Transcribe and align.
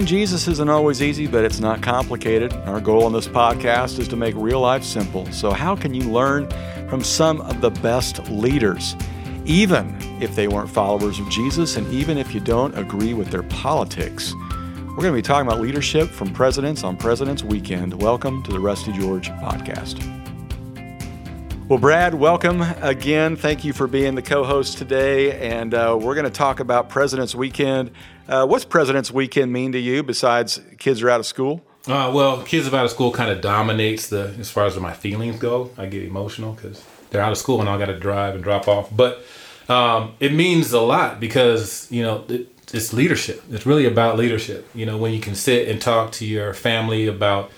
Following 0.00 0.08
Jesus 0.08 0.48
isn't 0.48 0.70
always 0.70 1.02
easy, 1.02 1.26
but 1.26 1.44
it's 1.44 1.60
not 1.60 1.82
complicated. 1.82 2.54
Our 2.64 2.80
goal 2.80 3.04
on 3.04 3.12
this 3.12 3.28
podcast 3.28 3.98
is 3.98 4.08
to 4.08 4.16
make 4.16 4.34
real 4.34 4.60
life 4.60 4.82
simple. 4.82 5.30
So, 5.30 5.50
how 5.50 5.76
can 5.76 5.92
you 5.92 6.04
learn 6.04 6.48
from 6.88 7.04
some 7.04 7.42
of 7.42 7.60
the 7.60 7.68
best 7.68 8.26
leaders, 8.30 8.96
even 9.44 9.94
if 10.18 10.34
they 10.34 10.48
weren't 10.48 10.70
followers 10.70 11.18
of 11.20 11.28
Jesus 11.28 11.76
and 11.76 11.86
even 11.92 12.16
if 12.16 12.32
you 12.32 12.40
don't 12.40 12.74
agree 12.78 13.12
with 13.12 13.28
their 13.30 13.42
politics? 13.42 14.34
We're 14.88 15.02
going 15.02 15.12
to 15.12 15.18
be 15.18 15.20
talking 15.20 15.46
about 15.46 15.60
leadership 15.60 16.08
from 16.08 16.32
presidents 16.32 16.82
on 16.82 16.96
President's 16.96 17.44
Weekend. 17.44 18.00
Welcome 18.00 18.42
to 18.44 18.52
the 18.52 18.58
Rusty 18.58 18.92
George 18.92 19.28
Podcast. 19.32 20.19
Well, 21.70 21.78
Brad, 21.78 22.14
welcome 22.16 22.62
again. 22.62 23.36
Thank 23.36 23.62
you 23.62 23.72
for 23.72 23.86
being 23.86 24.16
the 24.16 24.22
co 24.22 24.42
host 24.42 24.76
today. 24.76 25.38
And 25.38 25.72
uh, 25.72 25.96
we're 26.02 26.16
going 26.16 26.24
to 26.24 26.30
talk 26.32 26.58
about 26.58 26.88
President's 26.88 27.32
Weekend. 27.32 27.92
Uh, 28.26 28.44
what's 28.44 28.64
President's 28.64 29.12
Weekend 29.12 29.52
mean 29.52 29.70
to 29.70 29.78
you 29.78 30.02
besides 30.02 30.60
kids 30.80 31.00
are 31.00 31.08
out 31.08 31.20
of 31.20 31.26
school? 31.26 31.64
Uh, 31.86 32.10
well, 32.12 32.42
kids 32.42 32.66
are 32.66 32.74
out 32.74 32.86
of 32.86 32.90
school 32.90 33.12
kind 33.12 33.30
of 33.30 33.40
dominates 33.40 34.08
the 34.08 34.34
as 34.40 34.50
far 34.50 34.66
as 34.66 34.76
my 34.80 34.92
feelings 34.92 35.38
go. 35.38 35.70
I 35.78 35.86
get 35.86 36.02
emotional 36.02 36.54
because 36.54 36.84
they're 37.10 37.22
out 37.22 37.30
of 37.30 37.38
school 37.38 37.60
and 37.60 37.68
I 37.68 37.78
got 37.78 37.86
to 37.86 38.00
drive 38.00 38.34
and 38.34 38.42
drop 38.42 38.66
off. 38.66 38.88
But 38.90 39.24
um, 39.68 40.14
it 40.18 40.32
means 40.32 40.72
a 40.72 40.80
lot 40.80 41.20
because 41.20 41.86
you 41.88 42.02
know 42.02 42.24
it, 42.28 42.48
it's 42.74 42.92
leadership. 42.92 43.44
It's 43.48 43.64
really 43.64 43.86
about 43.86 44.18
leadership. 44.18 44.68
You 44.74 44.86
know, 44.86 44.98
when 44.98 45.12
you 45.12 45.20
can 45.20 45.36
sit 45.36 45.68
and 45.68 45.80
talk 45.80 46.10
to 46.14 46.26
your 46.26 46.52
family 46.52 47.06
about 47.06 47.52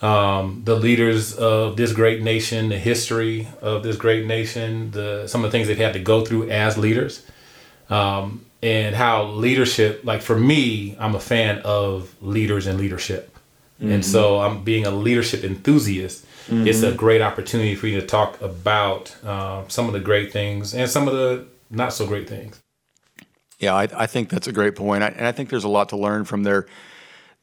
um, 0.00 0.62
the 0.64 0.76
leaders 0.76 1.34
of 1.34 1.76
this 1.76 1.92
great 1.92 2.22
nation, 2.22 2.68
the 2.68 2.78
history 2.78 3.48
of 3.60 3.82
this 3.82 3.96
great 3.96 4.26
nation, 4.26 4.90
the 4.92 5.26
some 5.26 5.44
of 5.44 5.50
the 5.50 5.56
things 5.56 5.68
they've 5.68 5.76
had 5.76 5.92
to 5.94 5.98
go 5.98 6.24
through 6.24 6.50
as 6.50 6.78
leaders, 6.78 7.26
um, 7.90 8.44
and 8.62 8.94
how 8.94 9.24
leadership. 9.24 10.04
Like 10.04 10.22
for 10.22 10.38
me, 10.38 10.96
I'm 10.98 11.14
a 11.14 11.20
fan 11.20 11.60
of 11.64 12.14
leaders 12.22 12.66
and 12.66 12.78
leadership, 12.78 13.36
mm-hmm. 13.80 13.92
and 13.92 14.04
so 14.04 14.40
I'm 14.40 14.62
being 14.62 14.86
a 14.86 14.90
leadership 14.90 15.42
enthusiast. 15.44 16.24
Mm-hmm. 16.46 16.66
It's 16.66 16.82
a 16.82 16.92
great 16.92 17.20
opportunity 17.20 17.74
for 17.74 17.88
you 17.88 18.00
to 18.00 18.06
talk 18.06 18.40
about 18.40 19.14
uh, 19.24 19.64
some 19.68 19.86
of 19.86 19.92
the 19.92 20.00
great 20.00 20.32
things 20.32 20.74
and 20.74 20.88
some 20.88 21.06
of 21.06 21.14
the 21.14 21.46
not 21.70 21.92
so 21.92 22.06
great 22.06 22.28
things. 22.28 22.62
Yeah, 23.58 23.74
I, 23.74 23.88
I 23.94 24.06
think 24.06 24.28
that's 24.28 24.46
a 24.46 24.52
great 24.52 24.76
point, 24.76 25.02
I, 25.02 25.08
and 25.08 25.26
I 25.26 25.32
think 25.32 25.50
there's 25.50 25.64
a 25.64 25.68
lot 25.68 25.88
to 25.88 25.96
learn 25.96 26.24
from 26.24 26.44
their 26.44 26.66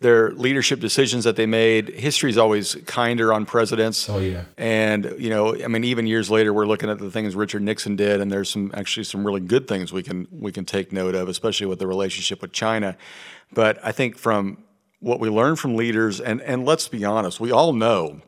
their 0.02 0.32
leadership 0.32 0.80
decisions 0.80 1.24
that 1.24 1.36
they 1.36 1.46
made. 1.46 1.90
History 1.90 2.30
is 2.30 2.38
always 2.38 2.76
kinder 2.86 3.34
on 3.34 3.46
presidents. 3.46 4.10
Oh 4.10 4.20
yeah. 4.20 4.44
And 4.58 5.16
you 5.18 5.30
know, 5.30 5.56
I 5.56 5.68
mean, 5.68 5.84
even 5.84 6.06
years 6.06 6.30
later, 6.30 6.54
we're 6.54 6.66
looking 6.66 6.90
at 6.90 7.00
the 7.00 7.10
things 7.10 7.36
Richard 7.36 7.62
Nixon 7.62 7.96
did, 7.96 8.20
and 8.20 8.32
there's 8.32 8.50
some 8.50 8.72
actually 8.74 9.06
some 9.06 9.26
really 9.26 9.42
good 9.42 9.68
things 9.68 9.94
we 9.94 10.04
can 10.04 10.28
we 10.32 10.52
can 10.52 10.66
take 10.66 10.92
note 10.92 11.16
of, 11.16 11.30
especially 11.30 11.68
with 11.68 11.80
the 11.80 11.88
relationship 11.88 12.42
with 12.42 12.52
China. 12.52 12.98
But 13.54 13.80
I 13.84 13.92
think 13.92 14.18
from 14.18 14.64
what 15.00 15.20
we 15.20 15.30
learn 15.30 15.56
from 15.56 15.76
leaders, 15.76 16.20
and 16.20 16.42
and 16.42 16.66
let's 16.66 16.88
be 16.88 17.06
honest, 17.06 17.40
we 17.40 17.52
all 17.52 17.72
know 17.72 18.22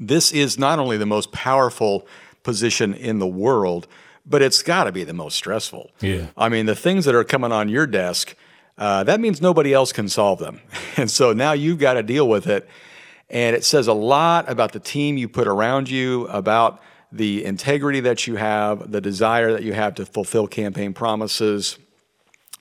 this 0.00 0.32
is 0.32 0.58
not 0.58 0.78
only 0.78 0.96
the 0.96 1.06
most 1.06 1.32
powerful 1.32 2.06
position 2.42 2.94
in 2.94 3.18
the 3.18 3.26
world, 3.26 3.86
but 4.24 4.40
it's 4.40 4.62
got 4.62 4.84
to 4.84 4.92
be 4.92 5.04
the 5.04 5.12
most 5.12 5.36
stressful. 5.36 5.90
Yeah. 6.00 6.28
I 6.36 6.48
mean, 6.48 6.66
the 6.66 6.76
things 6.76 7.04
that 7.04 7.14
are 7.14 7.24
coming 7.24 7.52
on 7.52 7.68
your 7.68 7.86
desk 7.86 8.34
uh, 8.78 9.04
that 9.04 9.20
means 9.20 9.42
nobody 9.42 9.74
else 9.74 9.92
can 9.92 10.08
solve 10.08 10.38
them. 10.38 10.60
And 10.96 11.08
so 11.08 11.32
now 11.32 11.52
you've 11.52 11.78
got 11.78 11.94
to 11.94 12.02
deal 12.02 12.28
with 12.28 12.48
it. 12.48 12.68
And 13.30 13.54
it 13.54 13.64
says 13.64 13.86
a 13.86 13.92
lot 13.92 14.50
about 14.50 14.72
the 14.72 14.80
team 14.80 15.16
you 15.16 15.28
put 15.28 15.46
around 15.46 15.88
you, 15.88 16.26
about 16.26 16.82
the 17.12 17.44
integrity 17.44 18.00
that 18.00 18.26
you 18.26 18.34
have, 18.34 18.90
the 18.90 19.00
desire 19.00 19.52
that 19.52 19.62
you 19.62 19.74
have 19.74 19.94
to 19.96 20.06
fulfill 20.06 20.48
campaign 20.48 20.92
promises, 20.92 21.78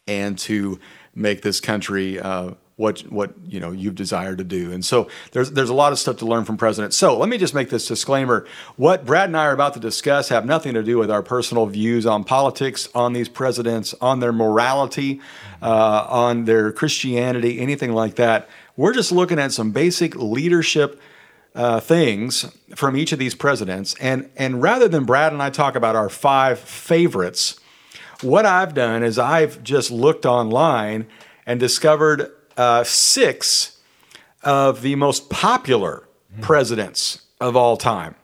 and 0.07 0.37
to 0.37 0.79
make 1.15 1.41
this 1.41 1.59
country 1.59 2.19
uh, 2.19 2.51
what 2.77 3.01
what 3.11 3.33
you 3.47 3.59
know 3.59 3.71
you've 3.71 3.95
desired 3.95 4.37
to 4.37 4.43
do. 4.43 4.71
And 4.71 4.85
so 4.85 5.09
there's 5.31 5.51
there's 5.51 5.69
a 5.69 5.73
lot 5.73 5.91
of 5.91 5.99
stuff 5.99 6.17
to 6.17 6.25
learn 6.25 6.45
from 6.45 6.57
presidents. 6.57 6.95
So 6.95 7.17
let 7.17 7.27
me 7.27 7.37
just 7.37 7.53
make 7.53 7.69
this 7.69 7.87
disclaimer: 7.87 8.45
what 8.77 9.03
Brad 9.05 9.29
and 9.29 9.35
I 9.35 9.45
are 9.45 9.51
about 9.51 9.73
to 9.73 9.79
discuss 9.79 10.29
have 10.29 10.45
nothing 10.45 10.75
to 10.75 10.83
do 10.83 10.97
with 10.97 11.11
our 11.11 11.23
personal 11.23 11.65
views 11.65 12.05
on 12.05 12.23
politics, 12.23 12.87
on 12.95 13.13
these 13.13 13.27
presidents, 13.27 13.93
on 13.99 14.19
their 14.19 14.31
morality, 14.31 15.19
uh, 15.61 16.05
on 16.07 16.45
their 16.45 16.71
Christianity, 16.71 17.59
anything 17.59 17.93
like 17.93 18.15
that. 18.15 18.47
We're 18.77 18.93
just 18.93 19.11
looking 19.11 19.39
at 19.39 19.51
some 19.51 19.71
basic 19.71 20.15
leadership. 20.15 21.01
Uh, 21.55 21.79
things 21.79 22.45
from 22.75 22.95
each 22.95 23.11
of 23.11 23.17
these 23.17 23.33
presidents, 23.33 23.95
and 23.99 24.29
and 24.37 24.61
rather 24.61 24.87
than 24.87 25.05
Brad 25.05 25.33
and 25.33 25.41
I 25.41 25.49
talk 25.49 25.75
about 25.75 25.95
our 25.95 26.07
five 26.07 26.59
favorites, 26.59 27.59
what 28.21 28.45
I've 28.45 28.75
done 28.75 29.01
is 29.01 29.17
I've 29.17 29.63
just 29.63 29.89
looked 29.89 30.23
online 30.23 31.07
and 31.47 31.59
discovered 31.59 32.31
uh, 32.57 32.83
six 32.83 33.79
of 34.43 34.81
the 34.81 34.95
most 34.95 35.29
popular 35.29 36.07
presidents 36.41 37.21
of 37.39 37.55
all 37.55 37.77
time. 37.77 38.15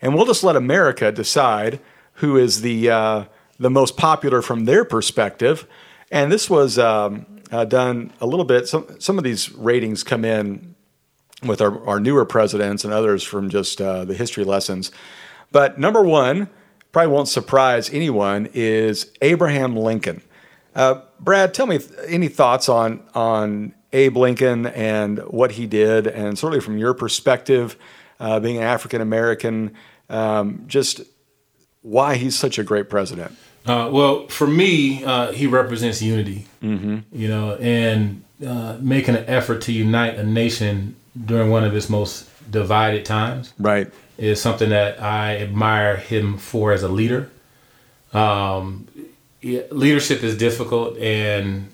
And 0.00 0.14
we'll 0.14 0.26
just 0.26 0.44
let 0.44 0.56
America 0.56 1.12
decide 1.12 1.80
who 2.14 2.36
is 2.36 2.62
the, 2.62 2.90
uh, 2.90 3.24
the 3.58 3.70
most 3.70 3.96
popular 3.96 4.42
from 4.42 4.64
their 4.64 4.84
perspective. 4.84 5.66
And 6.10 6.32
this 6.32 6.48
was 6.48 6.78
um, 6.78 7.26
uh, 7.52 7.64
done 7.64 8.12
a 8.20 8.26
little 8.26 8.44
bit. 8.44 8.68
Some, 8.68 9.00
some 9.00 9.18
of 9.18 9.24
these 9.24 9.52
ratings 9.52 10.02
come 10.02 10.24
in 10.24 10.74
with 11.42 11.60
our, 11.60 11.84
our 11.86 12.00
newer 12.00 12.24
presidents 12.24 12.84
and 12.84 12.92
others 12.92 13.22
from 13.22 13.50
just 13.50 13.80
uh, 13.80 14.04
the 14.04 14.14
history 14.14 14.44
lessons. 14.44 14.90
But 15.52 15.78
number 15.78 16.02
one, 16.02 16.48
probably 16.92 17.12
won't 17.12 17.28
surprise 17.28 17.90
anyone, 17.90 18.48
is 18.52 19.10
Abraham 19.22 19.76
Lincoln. 19.76 20.22
Uh, 20.74 21.02
Brad, 21.18 21.54
tell 21.54 21.66
me 21.66 21.80
any 22.06 22.28
thoughts 22.28 22.68
on 22.68 23.02
on 23.14 23.74
Abe 23.92 24.16
Lincoln 24.16 24.66
and 24.66 25.18
what 25.20 25.52
he 25.52 25.66
did, 25.66 26.06
and 26.06 26.38
certainly 26.38 26.60
from 26.60 26.78
your 26.78 26.94
perspective, 26.94 27.76
uh, 28.18 28.38
being 28.40 28.58
an 28.58 28.62
African 28.62 29.00
American, 29.00 29.74
um, 30.08 30.64
just 30.66 31.00
why 31.82 32.16
he's 32.16 32.36
such 32.38 32.58
a 32.58 32.62
great 32.62 32.88
president. 32.88 33.36
Uh, 33.66 33.88
well, 33.92 34.26
for 34.28 34.46
me, 34.46 35.04
uh, 35.04 35.32
he 35.32 35.46
represents 35.46 36.00
unity, 36.00 36.46
mm-hmm. 36.62 36.98
you 37.12 37.28
know, 37.28 37.56
and 37.56 38.22
uh, 38.46 38.76
making 38.80 39.16
an 39.16 39.24
effort 39.26 39.60
to 39.62 39.72
unite 39.72 40.14
a 40.16 40.24
nation 40.24 40.96
during 41.26 41.50
one 41.50 41.64
of 41.64 41.74
its 41.74 41.90
most 41.90 42.28
divided 42.50 43.04
times. 43.04 43.52
Right. 43.58 43.90
Is 44.16 44.40
something 44.40 44.70
that 44.70 45.02
I 45.02 45.38
admire 45.38 45.96
him 45.96 46.36
for 46.36 46.72
as 46.72 46.82
a 46.82 46.88
leader. 46.88 47.30
Um, 48.12 48.86
leadership 49.42 50.22
is 50.22 50.36
difficult, 50.36 50.98
and 50.98 51.70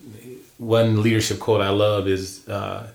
one 0.59 1.03
leadership 1.03 1.39
quote 1.39 1.61
I 1.61 1.71
love 1.71 2.09
is 2.09 2.49
uh, 2.49 2.89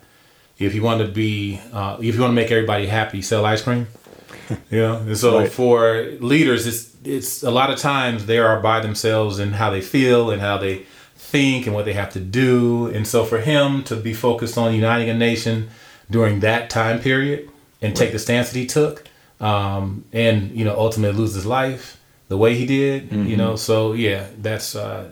if 0.57 0.75
you 0.75 0.83
want 0.83 1.01
to 1.01 1.07
be 1.07 1.59
uh, 1.73 1.97
if 1.99 2.15
you 2.15 2.21
want 2.21 2.31
to 2.31 2.35
make 2.35 2.51
everybody 2.51 2.87
happy, 2.87 3.21
sell 3.21 3.45
ice 3.45 3.61
cream. 3.61 3.87
you 4.69 4.79
know, 4.79 4.97
and 4.97 5.17
so 5.17 5.39
right. 5.39 5.51
for 5.51 6.03
leaders, 6.19 6.67
it's 6.67 6.95
it's 7.03 7.43
a 7.43 7.51
lot 7.51 7.71
of 7.71 7.79
times 7.79 8.25
they 8.25 8.37
are 8.37 8.59
by 8.59 8.79
themselves 8.79 9.39
and 9.39 9.55
how 9.55 9.69
they 9.69 9.81
feel 9.81 10.31
and 10.31 10.41
how 10.41 10.57
they 10.57 10.85
think 11.15 11.65
and 11.65 11.75
what 11.75 11.85
they 11.85 11.93
have 11.93 12.11
to 12.13 12.19
do. 12.19 12.87
And 12.87 13.07
so 13.07 13.23
for 13.25 13.39
him 13.39 13.83
to 13.85 13.95
be 13.95 14.13
focused 14.13 14.57
on 14.57 14.73
uniting 14.73 15.09
a 15.09 15.13
nation 15.13 15.69
during 16.09 16.41
that 16.41 16.69
time 16.69 16.99
period 16.99 17.49
and 17.81 17.91
right. 17.91 17.95
take 17.95 18.11
the 18.11 18.19
stance 18.19 18.51
that 18.51 18.59
he 18.59 18.65
took, 18.65 19.05
um, 19.39 20.05
and 20.11 20.51
you 20.51 20.65
know 20.65 20.77
ultimately 20.77 21.17
lose 21.17 21.33
his 21.33 21.45
life 21.45 21.99
the 22.27 22.37
way 22.37 22.55
he 22.55 22.65
did, 22.65 23.09
mm-hmm. 23.09 23.27
you 23.27 23.37
know. 23.37 23.55
So 23.55 23.93
yeah, 23.93 24.27
that's 24.37 24.75
uh, 24.75 25.11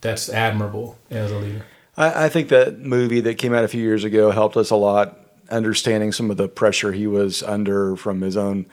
that's 0.00 0.28
admirable 0.28 0.98
as 1.10 1.30
a 1.30 1.38
leader. 1.38 1.64
I, 1.96 2.24
I 2.24 2.28
think 2.28 2.48
that 2.48 2.78
movie 2.80 3.20
that 3.20 3.38
came 3.38 3.54
out 3.54 3.64
a 3.64 3.68
few 3.68 3.82
years 3.82 4.04
ago 4.04 4.30
helped 4.30 4.56
us 4.56 4.70
a 4.70 4.76
lot, 4.76 5.18
understanding 5.50 6.12
some 6.12 6.30
of 6.30 6.36
the 6.36 6.48
pressure 6.48 6.92
he 6.92 7.06
was 7.06 7.42
under 7.42 7.96
from 7.96 8.20
his 8.20 8.36
own. 8.36 8.66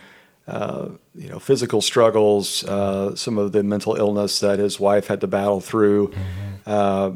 Uh, 0.47 0.89
you 1.13 1.29
know, 1.29 1.37
physical 1.37 1.79
struggles, 1.79 2.63
uh, 2.63 3.15
some 3.15 3.37
of 3.37 3.51
the 3.51 3.61
mental 3.61 3.95
illness 3.95 4.39
that 4.39 4.57
his 4.57 4.79
wife 4.79 5.05
had 5.05 5.21
to 5.21 5.27
battle 5.27 5.61
through. 5.61 6.07
Mm-hmm. 6.07 6.55
Uh, 6.65 7.11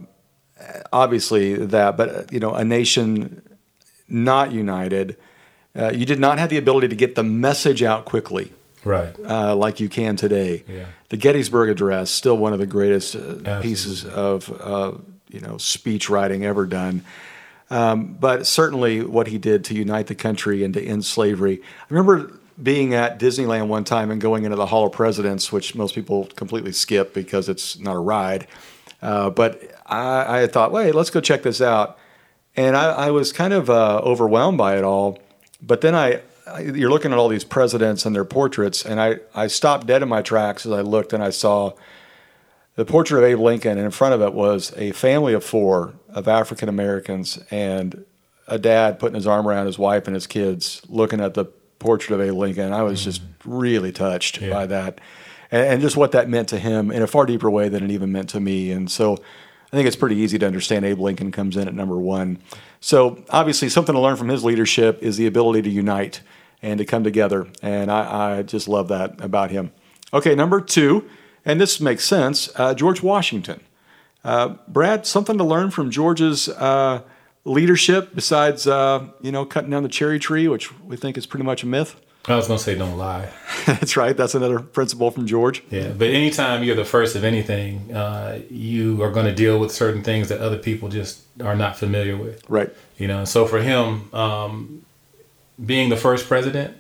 obviously, 0.92 1.56
that, 1.56 1.98
but 1.98 2.32
you 2.32 2.40
know, 2.40 2.54
a 2.54 2.64
nation 2.64 3.42
not 4.08 4.52
united, 4.52 5.18
uh, 5.76 5.92
you 5.92 6.06
did 6.06 6.20
not 6.20 6.38
have 6.38 6.50
the 6.50 6.58
ability 6.58 6.88
to 6.90 6.96
get 6.96 7.16
the 7.16 7.24
message 7.24 7.82
out 7.82 8.06
quickly, 8.06 8.54
right? 8.84 9.16
Uh, 9.26 9.56
like 9.56 9.80
you 9.80 9.90
can 9.90 10.16
today. 10.16 10.64
Yeah. 10.68 10.86
The 11.10 11.18
Gettysburg 11.18 11.72
Address 11.72 12.12
still 12.12 12.38
one 12.38 12.54
of 12.54 12.60
the 12.60 12.68
greatest 12.68 13.16
uh, 13.16 13.62
pieces 13.62 14.06
of 14.06 15.02
you 15.34 15.42
know 15.42 15.58
speech 15.58 16.10
writing 16.10 16.46
ever 16.46 16.66
done. 16.66 17.04
Um, 17.70 18.14
but 18.20 18.46
certainly 18.46 19.04
what 19.04 19.28
he 19.28 19.38
did 19.38 19.66
to 19.66 19.74
unite 19.74 20.08
the 20.08 20.16
country 20.16 20.64
and 20.64 20.74
to 20.76 20.84
end 20.84 21.06
slavery. 21.06 21.62
I 21.64 21.86
remember 21.90 22.32
being 22.62 22.94
at 22.94 23.20
Disneyland 23.20 23.68
one 23.68 23.84
time 23.84 24.12
and 24.12 24.22
going 24.22 24.44
into 24.44 24.56
the 24.56 24.68
Hall 24.68 24.86
of 24.86 24.92
Presidents, 24.92 25.52
which 25.52 25.74
most 25.74 25.96
people 25.96 26.26
completely 26.36 26.72
skip 26.72 27.14
because 27.14 27.50
it's 27.50 27.80
not 27.80 27.96
a 27.96 28.00
ride. 28.00 28.48
Uh, 29.02 29.30
but 29.32 29.62
I, 29.88 30.44
I 30.44 30.48
thought, 30.48 30.72
wait, 30.72 30.94
let's 30.94 31.10
go 31.10 31.20
check 31.20 31.44
this 31.44 31.62
out. 31.62 31.98
And 32.56 32.78
I, 32.78 32.92
I 32.92 33.12
was 33.12 33.34
kind 33.34 33.54
of 33.54 33.70
uh, 33.70 34.02
overwhelmed 34.04 34.58
by 34.58 34.78
it 34.78 34.84
all. 34.84 35.20
But 35.62 35.82
then 35.82 35.96
I, 35.96 36.22
I, 36.46 36.62
you're 36.62 36.92
looking 36.92 37.12
at 37.12 37.18
all 37.18 37.30
these 37.30 37.44
presidents 37.44 38.06
and 38.06 38.16
their 38.16 38.26
portraits, 38.26 38.86
and 38.86 39.02
I, 39.02 39.18
I 39.34 39.48
stopped 39.48 39.88
dead 39.88 40.04
in 40.04 40.10
my 40.10 40.22
tracks 40.22 40.66
as 40.66 40.72
I 40.72 40.82
looked 40.82 41.14
and 41.14 41.24
I 41.24 41.32
saw 41.32 41.74
the 42.76 42.86
portrait 42.86 43.20
of 43.20 43.24
Abe 43.24 43.40
Lincoln, 43.40 43.78
and 43.78 43.86
in 43.86 43.92
front 43.92 44.14
of 44.14 44.22
it 44.22 44.34
was 44.34 44.74
a 44.78 44.92
family 44.92 45.34
of 45.34 45.44
four 45.44 45.94
of 46.10 46.28
African 46.28 46.70
Americans 46.70 47.40
and 47.52 48.06
a 48.48 48.58
dad 48.58 49.00
putting 49.00 49.16
his 49.16 49.28
arm 49.28 49.48
around 49.48 49.68
his 49.68 49.78
wife 49.78 50.08
and 50.08 50.16
his 50.16 50.28
kids, 50.28 50.82
looking 50.90 51.22
at 51.22 51.34
the 51.34 51.46
portrait 51.80 52.16
of 52.16 52.22
Abe 52.22 52.34
Lincoln. 52.34 52.74
I 52.74 52.84
was 52.84 53.00
mm-hmm. 53.00 53.10
just 53.10 53.22
really 53.46 53.92
touched 53.92 54.42
yeah. 54.42 54.50
by 54.50 54.66
that, 54.68 55.00
and, 55.52 55.68
and, 55.68 55.82
just 55.82 55.96
what 55.96 56.14
that 56.14 56.30
meant 56.30 56.50
to 56.50 56.60
him 56.60 56.92
in 56.92 57.02
a 57.02 57.08
far 57.08 57.26
deeper 57.26 57.50
way 57.50 57.70
than 57.70 57.84
it 57.84 57.92
even 57.92 58.12
meant 58.12 58.30
to 58.30 58.40
me. 58.40 58.72
And 58.72 58.90
so, 58.90 59.18
I 59.72 59.76
think 59.76 59.88
it's 59.88 59.96
pretty 59.96 60.18
easy 60.18 60.38
to 60.40 60.46
understand 60.46 60.86
Abe 60.86 61.00
Lincoln 61.00 61.32
comes 61.32 61.58
in 61.58 61.68
at 61.68 61.74
number 61.74 61.98
one. 61.98 62.40
So 62.80 63.24
obviously, 63.30 63.70
something 63.70 63.96
to 63.96 64.02
learn 64.02 64.18
from 64.18 64.30
his 64.30 64.44
leadership 64.44 65.02
is 65.02 65.18
the 65.18 65.26
ability 65.26 65.64
to 65.64 65.70
unite 65.70 66.22
and 66.62 66.78
to 66.78 66.86
come 66.86 67.04
together, 67.04 67.48
and 67.62 67.92
I, 67.92 68.38
I 68.38 68.42
just 68.44 68.68
love 68.68 68.88
that 68.88 69.22
about 69.24 69.52
him. 69.52 69.72
Okay, 70.14 70.34
number 70.34 70.60
two 70.60 71.10
and 71.46 71.60
this 71.60 71.80
makes 71.80 72.06
sense. 72.06 72.50
Uh, 72.56 72.74
George 72.74 73.02
Washington. 73.02 73.62
Uh, 74.24 74.56
Brad, 74.68 75.06
something 75.06 75.38
to 75.38 75.44
learn 75.44 75.70
from 75.70 75.92
George's 75.92 76.48
uh, 76.48 77.02
leadership 77.46 78.16
besides, 78.16 78.66
uh, 78.68 79.06
you 79.22 79.32
know, 79.32 79.46
cutting 79.46 79.70
down 79.70 79.84
the 79.84 79.90
cherry 79.90 80.20
tree, 80.20 80.48
which 80.48 80.78
we 80.82 80.96
think 80.96 81.18
is 81.18 81.26
pretty 81.26 81.44
much 81.44 81.64
a 81.64 81.66
myth? 81.66 81.96
I 82.26 82.38
was 82.38 82.48
going 82.48 82.58
to 82.58 82.64
say 82.64 82.76
don't 82.76 82.98
lie. 82.98 83.30
That's 83.66 83.98
right. 83.98 84.16
That's 84.16 84.34
another 84.34 84.60
principle 84.60 85.12
from 85.12 85.28
George. 85.28 85.62
Yeah, 85.70 85.90
but 85.90 86.08
anytime 86.08 86.64
you're 86.64 86.76
the 86.76 86.86
first 86.86 87.18
of 87.18 87.26
anything, 87.26 87.94
uh, 87.94 88.40
you 88.50 89.04
are 89.04 89.12
going 89.12 89.26
to 89.26 89.36
deal 89.36 89.60
with 89.60 89.74
certain 89.74 90.04
things 90.04 90.30
that 90.30 90.40
other 90.40 90.58
people 90.58 90.88
just 90.88 91.22
are 91.44 91.56
not 91.56 91.76
familiar 91.76 92.16
with. 92.16 92.50
Right. 92.50 92.70
You 92.98 93.08
know, 93.08 93.26
so 93.26 93.46
for 93.46 93.62
him, 93.62 94.14
um, 94.14 94.86
being 95.64 95.90
the 95.90 95.98
first 95.98 96.28
president, 96.28 96.78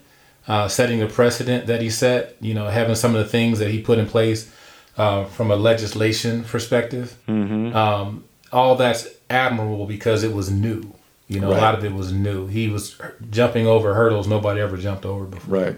uh, 0.47 0.67
setting 0.67 0.99
the 0.99 1.07
precedent 1.07 1.67
that 1.67 1.81
he 1.81 1.89
set, 1.89 2.35
you 2.41 2.53
know, 2.53 2.67
having 2.67 2.95
some 2.95 3.15
of 3.15 3.23
the 3.23 3.29
things 3.29 3.59
that 3.59 3.69
he 3.69 3.81
put 3.81 3.99
in 3.99 4.07
place 4.07 4.51
uh, 4.97 5.25
from 5.25 5.51
a 5.51 5.55
legislation 5.55 6.43
perspective. 6.43 7.17
Mm-hmm. 7.27 7.75
Um, 7.75 8.25
all 8.51 8.75
that's 8.75 9.07
admirable 9.29 9.85
because 9.85 10.23
it 10.23 10.33
was 10.33 10.51
new. 10.51 10.93
You 11.27 11.39
know, 11.39 11.49
right. 11.49 11.57
a 11.57 11.61
lot 11.61 11.75
of 11.75 11.85
it 11.85 11.93
was 11.93 12.11
new. 12.11 12.47
He 12.47 12.67
was 12.67 12.99
jumping 13.31 13.65
over 13.65 13.93
hurdles 13.93 14.27
nobody 14.27 14.59
ever 14.59 14.77
jumped 14.77 15.05
over 15.05 15.25
before. 15.25 15.59
Right. 15.59 15.75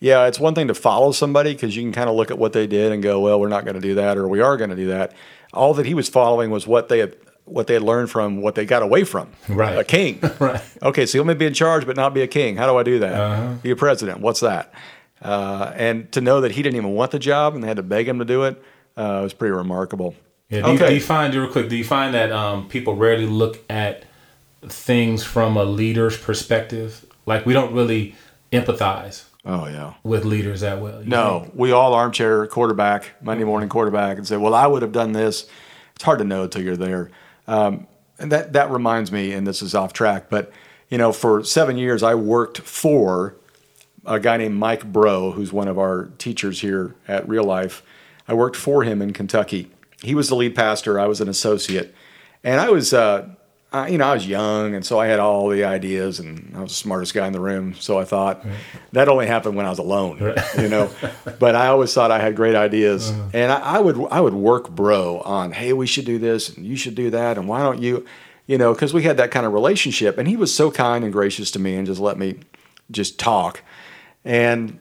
Yeah, 0.00 0.26
it's 0.26 0.40
one 0.40 0.54
thing 0.54 0.68
to 0.68 0.74
follow 0.74 1.12
somebody 1.12 1.52
because 1.52 1.76
you 1.76 1.82
can 1.82 1.92
kind 1.92 2.08
of 2.08 2.16
look 2.16 2.30
at 2.30 2.38
what 2.38 2.54
they 2.54 2.66
did 2.66 2.92
and 2.92 3.02
go, 3.02 3.20
well, 3.20 3.38
we're 3.38 3.48
not 3.48 3.64
going 3.64 3.74
to 3.74 3.80
do 3.80 3.94
that 3.96 4.16
or 4.16 4.26
we 4.26 4.40
are 4.40 4.56
going 4.56 4.70
to 4.70 4.76
do 4.76 4.88
that. 4.88 5.12
All 5.52 5.74
that 5.74 5.86
he 5.86 5.94
was 5.94 6.08
following 6.08 6.50
was 6.50 6.66
what 6.66 6.88
they 6.88 6.98
had 6.98 7.14
what 7.46 7.66
they 7.66 7.74
had 7.74 7.82
learned 7.82 8.10
from 8.10 8.42
what 8.42 8.54
they 8.54 8.64
got 8.64 8.82
away 8.82 9.04
from. 9.04 9.28
Right. 9.48 9.78
A 9.78 9.84
king. 9.84 10.20
right. 10.38 10.62
Okay, 10.82 11.06
so 11.06 11.16
you 11.16 11.22
want 11.22 11.28
me 11.28 11.34
to 11.34 11.38
be 11.38 11.46
in 11.46 11.54
charge 11.54 11.86
but 11.86 11.96
not 11.96 12.12
be 12.12 12.22
a 12.22 12.26
king. 12.26 12.56
How 12.56 12.66
do 12.66 12.76
I 12.76 12.82
do 12.82 12.98
that? 12.98 13.14
Uh-huh. 13.14 13.54
Be 13.62 13.70
a 13.70 13.76
president. 13.76 14.20
What's 14.20 14.40
that? 14.40 14.72
Uh, 15.22 15.72
and 15.76 16.10
to 16.12 16.20
know 16.20 16.42
that 16.42 16.52
he 16.52 16.62
didn't 16.62 16.76
even 16.76 16.92
want 16.92 17.12
the 17.12 17.18
job 17.18 17.54
and 17.54 17.62
they 17.62 17.68
had 17.68 17.78
to 17.78 17.82
beg 17.82 18.06
him 18.06 18.18
to 18.18 18.24
do 18.24 18.44
it 18.44 18.62
uh, 18.96 19.20
was 19.22 19.32
pretty 19.32 19.52
remarkable. 19.52 20.14
Yeah. 20.50 20.62
Do, 20.62 20.66
okay. 20.68 20.84
you, 20.84 20.88
do 20.88 20.94
you 20.94 21.00
find, 21.00 21.34
real 21.34 21.50
quick, 21.50 21.68
do 21.68 21.76
you 21.76 21.84
find 21.84 22.14
that 22.14 22.30
um, 22.32 22.68
people 22.68 22.94
rarely 22.94 23.26
look 23.26 23.58
at 23.70 24.04
things 24.62 25.24
from 25.24 25.56
a 25.56 25.64
leader's 25.64 26.16
perspective? 26.16 27.04
Like 27.24 27.46
we 27.46 27.52
don't 27.52 27.72
really 27.72 28.14
empathize. 28.52 29.24
Oh 29.44 29.66
yeah. 29.68 29.94
With 30.02 30.24
leaders 30.24 30.62
that 30.62 30.80
well. 30.80 31.02
No, 31.04 31.48
we 31.54 31.70
all 31.70 31.94
armchair 31.94 32.46
quarterback, 32.48 33.12
Monday 33.22 33.44
morning 33.44 33.68
quarterback, 33.68 34.18
and 34.18 34.26
say, 34.26 34.36
"Well, 34.36 34.54
I 34.54 34.66
would 34.66 34.82
have 34.82 34.90
done 34.90 35.12
this." 35.12 35.46
It's 35.94 36.02
hard 36.02 36.18
to 36.18 36.24
know 36.24 36.42
until 36.42 36.62
you're 36.62 36.76
there. 36.76 37.10
Um, 37.46 37.86
and 38.18 38.32
that 38.32 38.52
that 38.54 38.70
reminds 38.70 39.12
me, 39.12 39.32
and 39.32 39.46
this 39.46 39.62
is 39.62 39.74
off 39.74 39.92
track, 39.92 40.28
but 40.30 40.50
you 40.88 40.98
know, 40.98 41.12
for 41.12 41.44
seven 41.44 41.76
years 41.76 42.02
I 42.02 42.14
worked 42.14 42.58
for 42.58 43.36
a 44.04 44.20
guy 44.20 44.36
named 44.36 44.54
Mike 44.54 44.84
Breaux, 44.92 45.32
who's 45.32 45.52
one 45.52 45.68
of 45.68 45.78
our 45.78 46.10
teachers 46.18 46.60
here 46.60 46.94
at 47.08 47.28
Real 47.28 47.44
Life. 47.44 47.82
I 48.28 48.34
worked 48.34 48.56
for 48.56 48.84
him 48.84 49.02
in 49.02 49.12
Kentucky. 49.12 49.70
He 50.02 50.14
was 50.14 50.28
the 50.28 50.36
lead 50.36 50.54
pastor. 50.54 50.98
I 50.98 51.06
was 51.06 51.20
an 51.20 51.28
associate, 51.28 51.94
and 52.44 52.60
I 52.60 52.70
was 52.70 52.94
uh, 52.94 53.28
I, 53.76 53.88
you 53.88 53.98
know, 53.98 54.06
I 54.06 54.14
was 54.14 54.26
young, 54.26 54.74
and 54.74 54.84
so 54.84 54.98
I 54.98 55.06
had 55.06 55.20
all 55.20 55.48
the 55.48 55.64
ideas, 55.64 56.18
and 56.18 56.52
I 56.56 56.62
was 56.62 56.72
the 56.72 56.76
smartest 56.76 57.14
guy 57.14 57.26
in 57.26 57.32
the 57.32 57.40
room. 57.40 57.74
So 57.74 57.98
I 57.98 58.04
thought 58.04 58.44
right. 58.44 58.54
that 58.92 59.08
only 59.08 59.26
happened 59.26 59.56
when 59.56 59.66
I 59.66 59.70
was 59.70 59.78
alone, 59.78 60.18
right. 60.18 60.38
you 60.58 60.68
know. 60.68 60.90
but 61.38 61.54
I 61.54 61.68
always 61.68 61.92
thought 61.92 62.10
I 62.10 62.18
had 62.18 62.36
great 62.36 62.54
ideas, 62.54 63.10
uh-huh. 63.10 63.30
and 63.34 63.52
I, 63.52 63.58
I, 63.58 63.78
would 63.80 64.02
I 64.10 64.20
would 64.20 64.34
work 64.34 64.70
bro 64.70 65.20
on, 65.20 65.52
hey, 65.52 65.72
we 65.72 65.86
should 65.86 66.06
do 66.06 66.18
this, 66.18 66.56
and 66.56 66.64
you 66.64 66.76
should 66.76 66.94
do 66.94 67.10
that, 67.10 67.38
and 67.38 67.46
why 67.48 67.62
don't 67.62 67.80
you, 67.80 68.06
you 68.46 68.56
know, 68.56 68.72
because 68.72 68.94
we 68.94 69.02
had 69.02 69.18
that 69.18 69.30
kind 69.30 69.44
of 69.44 69.52
relationship, 69.52 70.16
and 70.16 70.26
he 70.26 70.36
was 70.36 70.54
so 70.54 70.70
kind 70.70 71.04
and 71.04 71.12
gracious 71.12 71.50
to 71.52 71.58
me, 71.58 71.76
and 71.76 71.86
just 71.86 72.00
let 72.00 72.18
me 72.18 72.40
just 72.90 73.18
talk. 73.18 73.62
And 74.24 74.80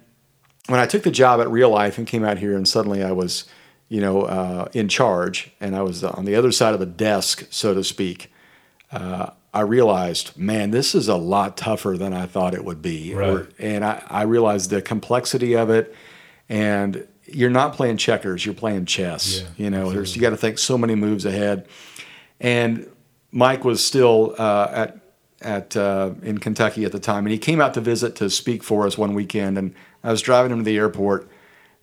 when 0.68 0.80
I 0.80 0.86
took 0.86 1.04
the 1.04 1.12
job 1.12 1.42
at 1.42 1.50
Real 1.50 1.70
Life 1.70 1.98
and 1.98 2.08
came 2.08 2.24
out 2.24 2.38
here, 2.38 2.56
and 2.56 2.68
suddenly 2.68 3.04
I 3.04 3.12
was, 3.12 3.46
you 3.90 4.00
know, 4.00 4.24
uh, 4.24 4.70
in 4.74 4.88
charge, 4.88 5.52
and 5.60 5.76
I 5.76 5.82
was 5.82 6.04
on 6.04 6.26
the 6.26 6.36
other 6.36 6.52
side 6.52 6.74
of 6.74 6.80
the 6.80 6.86
desk, 6.86 7.46
so 7.50 7.74
to 7.74 7.84
speak 7.84 8.32
uh, 8.92 9.32
I 9.54 9.62
realized, 9.62 10.38
man, 10.38 10.72
this 10.72 10.94
is 10.94 11.08
a 11.08 11.16
lot 11.16 11.56
tougher 11.58 11.98
than 11.98 12.14
I 12.14 12.26
thought 12.26 12.54
it 12.54 12.66
would 12.66 12.82
be. 12.82 13.14
Right. 13.14 13.30
Or, 13.30 13.50
and 13.58 13.86
I, 13.86 14.04
I 14.10 14.24
realized 14.24 14.70
the 14.70 14.82
complexity 14.82 15.56
of 15.56 15.70
it. 15.70 15.96
And 16.50 17.08
you're 17.26 17.50
not 17.50 17.74
playing 17.74 17.98
checkers, 17.98 18.46
you're 18.46 18.54
playing 18.54 18.86
chess. 18.86 19.42
Yeah, 19.42 19.48
you 19.58 19.70
know, 19.70 19.92
you 19.92 20.22
got 20.22 20.30
to 20.32 20.38
think 20.38 20.60
so 20.60 20.78
many 20.78 20.96
moves 20.96 21.26
ahead. 21.26 21.68
And 22.40 22.90
Mike 23.32 23.64
was 23.64 23.84
still 23.84 24.36
uh, 24.38 24.68
at 24.72 25.00
at 25.42 25.78
uh, 25.78 26.12
in 26.24 26.38
Kentucky 26.38 26.86
at 26.86 26.92
the 26.92 27.00
time, 27.00 27.26
and 27.26 27.32
he 27.32 27.38
came 27.38 27.62
out 27.62 27.74
to 27.76 27.82
visit 27.82 28.16
to 28.18 28.30
speak 28.30 28.64
for 28.64 28.88
us 28.88 28.98
one 28.98 29.14
weekend. 29.14 29.58
And 29.58 29.74
I 30.04 30.12
was 30.12 30.22
driving 30.22 30.52
him 30.52 30.60
to 30.60 30.64
the 30.64 30.78
airport, 30.78 31.28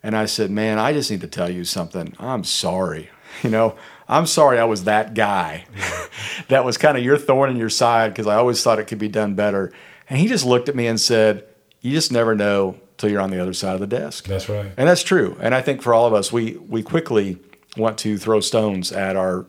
and 0.01 0.15
I 0.15 0.25
said, 0.25 0.51
"Man, 0.51 0.79
I 0.79 0.93
just 0.93 1.11
need 1.11 1.21
to 1.21 1.27
tell 1.27 1.49
you 1.49 1.63
something. 1.63 2.13
I'm 2.19 2.43
sorry. 2.43 3.09
You 3.43 3.49
know, 3.49 3.75
I'm 4.07 4.25
sorry 4.25 4.59
I 4.59 4.63
was 4.63 4.85
that 4.85 5.13
guy. 5.13 5.65
that 6.47 6.63
was 6.63 6.77
kind 6.77 6.97
of 6.97 7.03
your 7.03 7.17
thorn 7.17 7.49
in 7.49 7.57
your 7.57 7.69
side 7.69 8.13
because 8.13 8.27
I 8.27 8.35
always 8.35 8.63
thought 8.63 8.79
it 8.79 8.85
could 8.85 8.99
be 8.99 9.09
done 9.09 9.35
better. 9.35 9.73
And 10.09 10.19
he 10.19 10.27
just 10.27 10.45
looked 10.45 10.69
at 10.69 10.75
me 10.75 10.87
and 10.87 10.99
said, 10.99 11.45
You 11.81 11.91
just 11.91 12.11
never 12.11 12.35
know 12.35 12.79
till 12.97 13.09
you're 13.09 13.21
on 13.21 13.31
the 13.31 13.41
other 13.41 13.53
side 13.53 13.73
of 13.73 13.79
the 13.81 13.87
desk. 13.87 14.25
That's 14.25 14.47
right. 14.47 14.71
And 14.77 14.87
that's 14.87 15.03
true. 15.03 15.35
And 15.41 15.53
I 15.53 15.61
think 15.61 15.81
for 15.81 15.93
all 15.93 16.05
of 16.05 16.13
us, 16.13 16.31
we, 16.31 16.53
we 16.55 16.83
quickly 16.83 17.37
want 17.75 17.97
to 17.99 18.17
throw 18.17 18.39
stones 18.39 18.91
at 18.91 19.15
our 19.15 19.45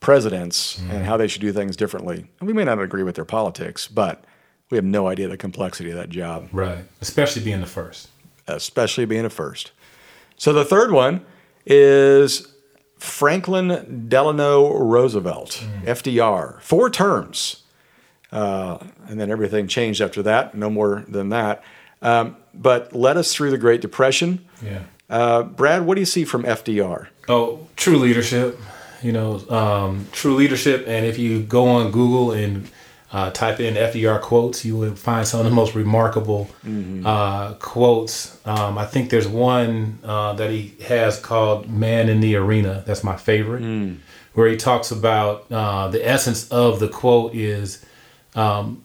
presidents 0.00 0.80
mm. 0.80 0.90
and 0.90 1.04
how 1.04 1.16
they 1.16 1.28
should 1.28 1.42
do 1.42 1.52
things 1.52 1.76
differently. 1.76 2.26
And 2.40 2.46
we 2.46 2.52
may 2.52 2.64
not 2.64 2.80
agree 2.80 3.02
with 3.02 3.16
their 3.16 3.24
politics, 3.24 3.88
but 3.88 4.24
we 4.70 4.76
have 4.76 4.84
no 4.84 5.06
idea 5.06 5.28
the 5.28 5.36
complexity 5.36 5.90
of 5.90 5.96
that 5.96 6.10
job. 6.10 6.48
Right. 6.52 6.84
Especially 7.00 7.42
being 7.42 7.60
the 7.60 7.66
first. 7.66 8.08
Especially 8.46 9.04
being 9.04 9.24
a 9.24 9.30
first. 9.30 9.72
So 10.36 10.52
the 10.52 10.64
third 10.64 10.92
one 10.92 11.24
is 11.66 12.54
Franklin 12.98 14.06
Delano 14.08 14.72
Roosevelt, 14.78 15.64
mm. 15.64 15.84
FDR, 15.84 16.60
four 16.60 16.90
terms. 16.90 17.62
Uh, 18.30 18.78
and 19.08 19.18
then 19.18 19.30
everything 19.30 19.68
changed 19.68 20.00
after 20.00 20.22
that, 20.22 20.54
no 20.54 20.68
more 20.68 21.04
than 21.08 21.30
that. 21.30 21.62
Um, 22.02 22.36
but 22.54 22.92
led 22.92 23.16
us 23.16 23.34
through 23.34 23.50
the 23.50 23.58
Great 23.58 23.80
Depression. 23.80 24.44
Yeah. 24.62 24.82
Uh, 25.08 25.42
Brad, 25.42 25.86
what 25.86 25.94
do 25.94 26.00
you 26.00 26.06
see 26.06 26.24
from 26.24 26.42
FDR? 26.42 27.08
Oh, 27.28 27.66
true 27.76 27.96
leadership. 27.96 28.58
You 29.02 29.12
know, 29.12 29.48
um, 29.48 30.06
true 30.12 30.34
leadership. 30.34 30.84
And 30.86 31.06
if 31.06 31.18
you 31.18 31.42
go 31.42 31.66
on 31.66 31.90
Google 31.90 32.32
and 32.32 32.68
uh, 33.10 33.30
type 33.30 33.58
in 33.58 33.74
FDR 33.74 34.20
quotes, 34.20 34.64
you 34.64 34.76
will 34.76 34.94
find 34.94 35.26
some 35.26 35.40
of 35.40 35.46
the 35.46 35.52
most 35.52 35.74
remarkable 35.74 36.50
mm-hmm. 36.64 37.06
uh, 37.06 37.54
quotes. 37.54 38.38
Um, 38.46 38.76
I 38.76 38.84
think 38.84 39.10
there's 39.10 39.26
one 39.26 39.98
uh, 40.04 40.34
that 40.34 40.50
he 40.50 40.74
has 40.84 41.18
called 41.18 41.70
"Man 41.70 42.08
in 42.08 42.20
the 42.20 42.36
Arena." 42.36 42.82
That's 42.86 43.02
my 43.02 43.16
favorite, 43.16 43.62
mm. 43.62 43.98
where 44.34 44.48
he 44.48 44.56
talks 44.56 44.90
about 44.90 45.50
uh, 45.50 45.88
the 45.88 46.06
essence 46.06 46.48
of 46.48 46.80
the 46.80 46.88
quote 46.88 47.34
is. 47.34 47.84
Um, 48.34 48.84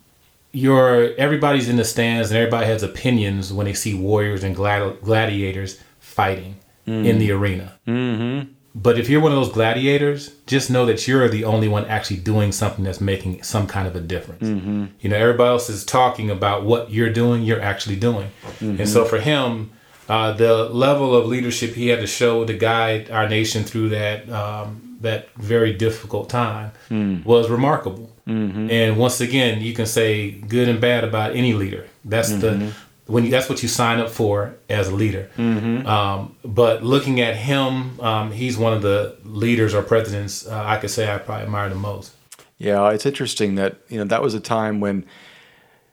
your 0.56 1.15
everybody's 1.15 1.68
in 1.68 1.77
the 1.77 1.84
stands 1.84 2.30
and 2.30 2.38
everybody 2.38 2.68
has 2.68 2.84
opinions 2.84 3.51
when 3.51 3.65
they 3.65 3.74
see 3.74 3.96
warriors 3.96 4.44
and 4.44 4.56
gladi- 4.56 5.01
gladiators 5.01 5.80
fighting 6.00 6.56
mm. 6.88 7.06
in 7.06 7.18
the 7.18 7.32
arena. 7.32 7.74
Mm-hmm. 7.88 8.51
But 8.75 8.98
if 8.98 9.08
you're 9.08 9.22
one 9.22 9.32
of 9.32 9.38
those 9.38 9.51
gladiators, 9.51 10.34
just 10.48 10.72
know 10.72 10.86
that 10.88 11.08
you're 11.08 11.30
the 11.30 11.44
only 11.44 11.68
one 11.68 11.86
actually 11.86 12.18
doing 12.18 12.51
something 12.51 12.84
that's 12.84 13.00
making 13.00 13.44
some 13.44 13.68
kind 13.68 13.88
of 13.88 13.96
a 13.96 14.00
difference. 14.00 14.48
Mm-hmm. 14.48 14.86
You 15.00 15.10
know, 15.10 15.15
everybody 15.15 15.48
else 15.48 15.70
is 15.70 15.86
talking 15.86 16.32
about 16.32 16.63
what 16.63 16.89
you're 16.89 17.12
doing, 17.12 17.44
you're 17.44 17.62
actually 17.62 17.98
doing. 17.98 18.32
Mm-hmm. 18.60 18.82
And 18.82 18.89
so 18.89 19.06
for 19.06 19.20
him, 19.20 19.72
uh, 20.10 20.32
the 20.32 20.65
level 20.70 21.15
of 21.15 21.27
leadership 21.27 21.75
he 21.75 21.89
had 21.89 22.00
to 22.00 22.08
show 22.08 22.46
to 22.46 22.53
guide 22.53 23.12
our 23.12 23.30
nation 23.30 23.63
through 23.63 23.89
that 23.89 24.27
um, 24.30 24.98
that 25.01 25.30
very 25.36 25.74
difficult 25.74 26.30
time 26.30 26.72
mm. 26.89 27.24
was 27.25 27.50
remarkable. 27.50 28.10
Mm-hmm. 28.27 28.72
And 28.72 28.98
once 28.98 29.22
again, 29.22 29.62
you 29.62 29.74
can 29.74 29.86
say 29.86 30.32
good 30.32 30.68
and 30.68 30.80
bad 30.82 31.03
about 31.03 31.36
any 31.36 31.53
leader. 31.53 31.88
That's 32.06 32.32
the 32.32 32.51
mm-hmm 32.51 32.70
when 33.05 33.25
you, 33.25 33.31
that's 33.31 33.50
what 33.50 33.62
you 33.62 33.69
sign 33.69 34.00
up 34.00 34.10
for 34.10 34.55
as 34.69 34.88
a 34.88 34.95
leader. 34.95 35.29
Mm-hmm. 35.38 35.86
Um, 35.86 36.36
but 36.43 36.83
looking 36.83 37.19
at 37.19 37.36
him, 37.36 38.00
um, 38.00 38.31
he's 38.31 38.57
one 38.57 38.74
of 38.74 38.81
the 38.81 39.17
leaders 39.25 39.74
or 39.74 39.83
presidents 39.83 40.48
uh, 40.48 40.63
I 40.65 40.77
could 40.77 40.89
say 40.89 41.13
I 41.13 41.17
probably 41.17 41.45
admire 41.45 41.69
the 41.69 41.75
most. 41.75 42.13
Yeah, 42.57 42.89
it's 42.89 43.05
interesting 43.05 43.55
that 43.55 43.77
you 43.89 43.98
know 43.98 44.05
that 44.05 44.22
was 44.22 44.33
a 44.33 44.39
time 44.39 44.79
when 44.79 45.05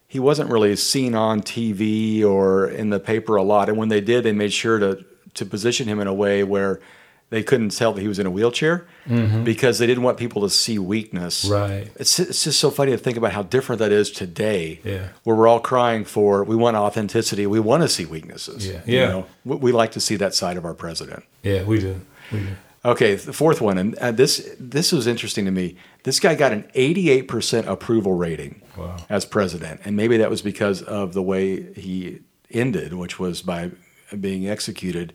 he 0.07 0.19
wasn't 0.19 0.49
really 0.49 0.75
seen 0.75 1.15
on 1.15 1.41
TV 1.41 2.23
or 2.23 2.67
in 2.67 2.89
the 2.89 2.99
paper 2.99 3.35
a 3.35 3.43
lot, 3.43 3.67
and 3.67 3.77
when 3.77 3.89
they 3.89 4.01
did, 4.01 4.23
they 4.23 4.31
made 4.31 4.53
sure 4.53 4.79
to 4.79 5.05
to 5.33 5.45
position 5.45 5.87
him 5.87 5.99
in 5.99 6.07
a 6.07 6.13
way 6.13 6.43
where 6.43 6.79
they 7.31 7.41
couldn't 7.41 7.69
tell 7.69 7.93
that 7.93 8.01
he 8.01 8.07
was 8.07 8.19
in 8.19 8.27
a 8.27 8.29
wheelchair 8.29 8.85
because 9.43 9.79
they 9.79 9.87
didn't 9.87 10.03
want 10.03 10.17
people 10.17 10.43
to 10.43 10.49
see 10.49 10.77
weakness. 10.77 11.43
Mm-hmm. 11.45 11.53
Right. 11.53 11.91
It's 11.95 12.19
it's 12.19 12.43
just 12.43 12.59
so 12.59 12.69
funny 12.69 12.91
to 12.91 12.97
think 12.99 13.17
about 13.17 13.31
how 13.31 13.41
different 13.41 13.79
that 13.79 13.91
is 13.91 14.11
today. 14.11 14.79
Yeah. 14.83 15.07
Where 15.23 15.35
we're 15.35 15.47
all 15.47 15.59
crying 15.59 16.05
for 16.05 16.43
we 16.43 16.55
want 16.55 16.77
authenticity, 16.77 17.47
we 17.47 17.59
want 17.59 17.81
to 17.81 17.89
see 17.89 18.05
weaknesses. 18.05 18.67
Yeah. 18.67 18.81
You 18.85 18.97
Yeah. 18.99 19.07
know, 19.09 19.25
we, 19.45 19.55
we 19.55 19.71
like 19.71 19.91
to 19.93 19.99
see 19.99 20.15
that 20.17 20.35
side 20.35 20.57
of 20.57 20.65
our 20.65 20.75
president. 20.75 21.23
Yeah, 21.41 21.63
we 21.63 21.79
do. 21.79 22.01
We 22.31 22.39
do. 22.39 22.47
Okay, 22.83 23.13
the 23.15 23.31
fourth 23.33 23.61
one, 23.61 23.77
and 23.77 23.95
uh, 23.99 24.11
this 24.11 24.55
this 24.59 24.91
was 24.91 25.05
interesting 25.07 25.45
to 25.45 25.51
me. 25.51 25.75
This 26.03 26.19
guy 26.19 26.33
got 26.33 26.51
an 26.51 26.63
88% 26.75 27.67
approval 27.67 28.13
rating 28.13 28.61
Wow. 28.75 28.97
as 29.07 29.23
president, 29.23 29.81
and 29.85 29.95
maybe 29.95 30.17
that 30.17 30.29
was 30.31 30.41
because 30.41 30.81
of 30.81 31.13
the 31.13 31.21
way 31.21 31.71
he 31.73 32.21
ended, 32.49 32.93
which 32.93 33.19
was 33.19 33.43
by 33.43 33.69
being 34.19 34.49
executed. 34.49 35.13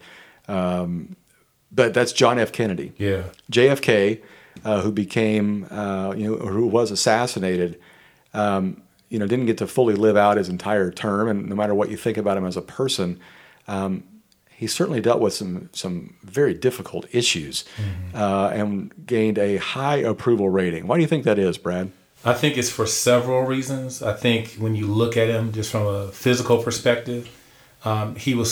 Um, 0.48 1.16
but 1.72 1.94
that's 1.94 2.12
John 2.12 2.38
F. 2.38 2.52
Kennedy. 2.52 2.92
Yeah. 2.96 3.24
JFK, 3.50 4.22
uh, 4.64 4.80
who 4.82 4.92
became, 4.92 5.66
uh, 5.70 6.14
you 6.16 6.30
know, 6.30 6.36
who 6.36 6.66
was 6.66 6.90
assassinated, 6.90 7.78
um, 8.34 8.82
you 9.08 9.18
know, 9.18 9.26
didn't 9.26 9.46
get 9.46 9.58
to 9.58 9.66
fully 9.66 9.94
live 9.94 10.16
out 10.16 10.36
his 10.36 10.48
entire 10.48 10.90
term. 10.90 11.28
And 11.28 11.48
no 11.48 11.54
matter 11.54 11.74
what 11.74 11.90
you 11.90 11.96
think 11.96 12.16
about 12.16 12.36
him 12.36 12.46
as 12.46 12.56
a 12.56 12.62
person, 12.62 13.20
um, 13.68 14.04
he 14.56 14.66
certainly 14.66 15.00
dealt 15.00 15.20
with 15.20 15.34
some 15.34 15.68
some 15.72 16.16
very 16.22 16.54
difficult 16.54 17.04
issues 17.12 17.64
uh, 18.14 18.50
and 18.54 18.90
gained 19.06 19.38
a 19.38 19.58
high 19.58 19.96
approval 19.96 20.48
rating. 20.48 20.86
Why 20.86 20.96
do 20.96 21.02
you 21.02 21.08
think 21.08 21.24
that 21.24 21.38
is, 21.38 21.58
Brad? 21.58 21.92
I 22.24 22.32
think 22.32 22.56
it's 22.56 22.70
for 22.70 22.86
several 22.86 23.42
reasons. 23.42 24.02
I 24.02 24.14
think 24.14 24.54
when 24.54 24.74
you 24.74 24.86
look 24.86 25.16
at 25.16 25.28
him 25.28 25.52
just 25.52 25.70
from 25.70 25.86
a 25.86 26.08
physical 26.08 26.62
perspective, 26.62 27.28
um, 27.84 28.16
he 28.16 28.34
was 28.34 28.50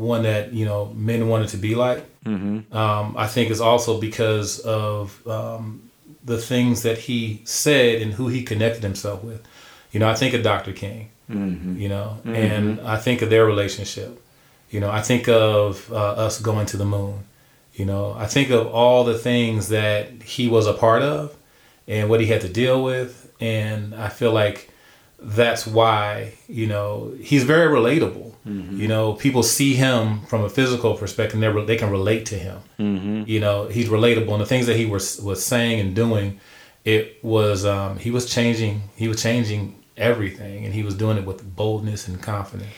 someone 0.00 0.22
that 0.22 0.52
you 0.54 0.64
know 0.64 0.86
men 0.96 1.28
wanted 1.28 1.48
to 1.48 1.58
be 1.58 1.74
like. 1.74 2.04
Mm-hmm. 2.24 2.74
Um, 2.76 3.14
I 3.16 3.26
think 3.26 3.50
is 3.50 3.60
also 3.60 4.00
because 4.00 4.60
of 4.60 5.26
um, 5.26 5.90
the 6.24 6.38
things 6.38 6.82
that 6.82 6.98
he 6.98 7.42
said 7.44 8.02
and 8.02 8.12
who 8.12 8.28
he 8.28 8.42
connected 8.42 8.82
himself 8.82 9.22
with. 9.22 9.42
You 9.92 10.00
know, 10.00 10.08
I 10.08 10.14
think 10.14 10.34
of 10.34 10.42
Dr. 10.42 10.72
King. 10.72 11.10
You 11.78 11.88
know, 11.88 12.16
and 12.24 12.80
I 12.80 12.96
think 12.96 13.22
of 13.22 13.30
their 13.30 13.44
relationship. 13.44 14.20
You 14.70 14.80
know, 14.80 14.90
I 14.90 15.02
think 15.02 15.28
of 15.28 15.90
uh, 15.92 16.26
us 16.26 16.40
going 16.40 16.66
to 16.66 16.76
the 16.76 16.84
moon. 16.84 17.24
You 17.74 17.84
know, 17.84 18.14
I 18.18 18.26
think 18.26 18.50
of 18.50 18.66
all 18.66 19.04
the 19.04 19.18
things 19.18 19.68
that 19.68 20.22
he 20.22 20.48
was 20.48 20.66
a 20.66 20.72
part 20.72 21.02
of 21.02 21.36
and 21.86 22.08
what 22.08 22.20
he 22.20 22.26
had 22.26 22.40
to 22.40 22.48
deal 22.48 22.82
with. 22.82 23.32
And 23.40 23.94
I 23.94 24.08
feel 24.08 24.32
like 24.32 24.70
that's 25.18 25.66
why, 25.66 26.34
you 26.48 26.66
know, 26.66 27.14
he's 27.20 27.44
very 27.44 27.68
relatable. 27.68 28.29
You 28.44 28.88
know, 28.88 29.12
people 29.12 29.42
see 29.42 29.74
him 29.74 30.22
from 30.26 30.42
a 30.42 30.48
physical 30.48 30.96
perspective 30.96 31.42
and 31.42 31.66
they're, 31.66 31.78
can 31.78 31.90
relate 31.90 32.26
to 32.26 32.36
him. 32.36 32.60
You 33.26 33.40
know, 33.40 33.68
he's 33.68 33.88
relatable. 33.88 34.32
And 34.32 34.40
the 34.40 34.46
things 34.46 34.66
that 34.66 34.76
he 34.76 34.86
was, 34.86 35.20
was 35.20 35.44
saying 35.44 35.80
and 35.80 35.94
doing, 35.94 36.40
it 36.84 37.22
was, 37.22 37.64
um, 37.64 37.98
he 37.98 38.10
was 38.10 38.32
changing, 38.32 38.82
he 38.96 39.08
was 39.08 39.22
changing 39.22 39.82
everything 39.96 40.64
and 40.64 40.72
he 40.72 40.82
was 40.82 40.94
doing 40.94 41.18
it 41.18 41.26
with 41.26 41.54
boldness 41.54 42.08
and 42.08 42.22
confidence. 42.22 42.72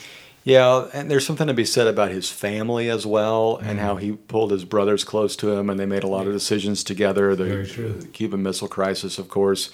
Yeah, 0.44 0.88
and 0.92 1.08
there's 1.08 1.24
something 1.24 1.46
to 1.46 1.54
be 1.54 1.64
said 1.64 1.86
about 1.86 2.10
his 2.10 2.28
family 2.28 2.90
as 2.90 3.06
well, 3.06 3.58
and 3.58 3.78
how 3.78 3.94
he 3.94 4.12
pulled 4.12 4.50
his 4.50 4.64
brothers 4.64 5.04
close 5.04 5.36
to 5.36 5.52
him, 5.52 5.70
and 5.70 5.78
they 5.78 5.86
made 5.86 6.02
a 6.02 6.08
lot 6.08 6.26
of 6.26 6.32
decisions 6.32 6.82
together. 6.82 7.36
The, 7.36 7.44
Very 7.44 7.66
true. 7.66 8.08
Cuban 8.12 8.42
Missile 8.42 8.66
Crisis, 8.66 9.18
of 9.18 9.28
course, 9.28 9.70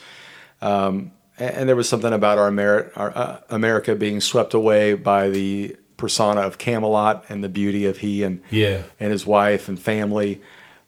um, 0.61 1.13
and, 1.39 1.55
and 1.55 1.69
there 1.71 1.77
was 1.77 1.89
something 1.89 2.13
about 2.13 2.37
our, 2.37 2.51
Ameri- 2.51 2.91
our 2.97 3.17
uh, 3.17 3.41
America 3.49 3.95
being 3.95 4.21
swept 4.21 4.53
away 4.53 4.93
by 4.93 5.31
the 5.31 5.75
persona 5.99 6.41
of 6.41 6.57
Camelot 6.57 7.25
and 7.29 7.45
the 7.45 7.49
beauty 7.51 7.85
of 7.85 7.99
he 7.99 8.23
and 8.23 8.41
Yeah. 8.51 8.83
and 8.99 9.11
his 9.13 9.27
wife 9.27 9.69
and 9.69 9.79
family, 9.79 10.41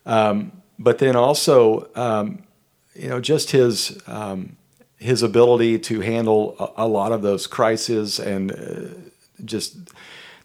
um, 0.07 0.53
but 0.79 0.97
then 0.99 1.15
also, 1.17 1.89
um, 1.95 2.43
you 2.95 3.09
know, 3.09 3.21
just 3.21 3.51
his 3.51 4.01
um, 4.07 4.57
his 4.97 5.23
ability 5.23 5.79
to 5.79 6.01
handle 6.01 6.57
a, 6.59 6.85
a 6.85 6.89
lot 6.89 7.13
of 7.13 7.21
those 7.23 7.47
crises 7.47 8.19
and 8.19 8.53
uh, 8.53 8.57
just 9.45 9.77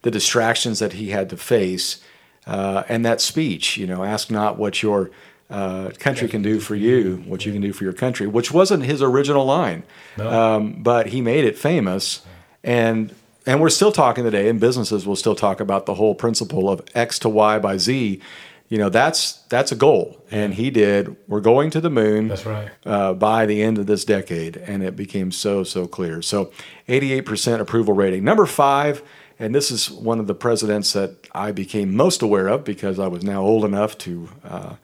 the 0.01 0.11
distractions 0.11 0.79
that 0.79 0.93
he 0.93 1.09
had 1.11 1.29
to 1.29 1.37
face, 1.37 2.01
uh, 2.47 2.83
and 2.89 3.05
that 3.05 3.21
speech, 3.21 3.77
you 3.77 3.87
know, 3.87 4.03
ask 4.03 4.29
not 4.31 4.57
what 4.57 4.81
your 4.83 5.09
uh, 5.49 5.89
country 5.99 6.27
can 6.27 6.41
do 6.41 6.59
for 6.59 6.75
you, 6.75 7.23
what 7.27 7.45
you 7.45 7.51
can 7.53 7.61
do 7.61 7.71
for 7.73 7.83
your 7.83 7.93
country, 7.93 8.27
which 8.27 8.51
wasn't 8.51 8.83
his 8.83 9.01
original 9.01 9.45
line, 9.45 9.83
No. 10.17 10.29
um, 10.29 10.81
but 10.83 11.07
he 11.07 11.21
made 11.21 11.43
it 11.45 11.57
famous, 11.57 12.21
and 12.63 13.13
and 13.45 13.61
we're 13.61 13.69
still 13.69 13.91
talking 13.91 14.23
today, 14.23 14.49
and 14.49 14.59
businesses 14.59 15.05
will 15.05 15.15
still 15.15 15.35
talk 15.35 15.59
about 15.59 15.85
the 15.85 15.95
whole 15.95 16.15
principle 16.15 16.69
of 16.69 16.81
X 16.93 17.19
to 17.19 17.29
Y 17.29 17.59
by 17.59 17.77
Z. 17.77 18.19
You 18.67 18.79
know, 18.79 18.89
that's 18.89 19.33
that's 19.49 19.71
a 19.71 19.75
goal, 19.75 20.23
and 20.31 20.55
he 20.55 20.71
did. 20.71 21.15
We're 21.27 21.41
going 21.41 21.69
to 21.69 21.79
the 21.81 21.91
moon 21.91 22.29
That's 22.29 22.45
right. 22.47 22.69
uh, 22.83 23.13
by 23.13 23.45
the 23.45 23.61
end 23.61 23.77
of 23.77 23.85
this 23.85 24.03
decade, 24.05 24.57
and 24.57 24.81
it 24.81 24.95
became 24.95 25.31
so 25.31 25.63
so 25.63 25.85
clear. 25.87 26.23
So, 26.23 26.51
88% 26.87 27.59
approval 27.59 27.93
rating. 27.93 28.23
Number 28.23 28.47
five, 28.47 29.03
and 29.37 29.53
this 29.53 29.69
is 29.69 29.91
one 29.91 30.19
of 30.19 30.25
the 30.25 30.33
presidents 30.33 30.93
that 30.93 31.11
I 31.31 31.51
became 31.51 31.95
most 31.95 32.23
aware 32.23 32.47
of 32.47 32.63
because 32.63 32.97
I 32.97 33.05
was 33.05 33.23
now 33.23 33.43
old 33.43 33.65
enough 33.65 33.99
to 33.99 34.29
uh, 34.43 34.75